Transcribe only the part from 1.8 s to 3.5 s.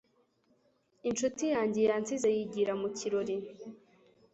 yansize yigira mu kirori